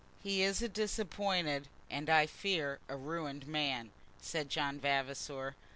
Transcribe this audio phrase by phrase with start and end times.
[0.23, 5.55] "He is a disappointed and I fear a ruined man," said John Vavasor.